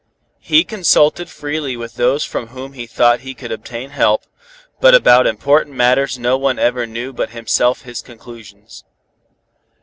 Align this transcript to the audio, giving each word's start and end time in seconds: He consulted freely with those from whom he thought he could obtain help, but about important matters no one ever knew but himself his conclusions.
He 0.39 0.63
consulted 0.63 1.29
freely 1.29 1.77
with 1.77 1.93
those 1.93 2.23
from 2.23 2.47
whom 2.47 2.73
he 2.73 2.87
thought 2.87 3.19
he 3.19 3.35
could 3.35 3.51
obtain 3.51 3.91
help, 3.91 4.23
but 4.79 4.95
about 4.95 5.27
important 5.27 5.75
matters 5.75 6.17
no 6.17 6.39
one 6.39 6.57
ever 6.57 6.87
knew 6.87 7.13
but 7.13 7.29
himself 7.37 7.83
his 7.83 8.01
conclusions. 8.01 8.83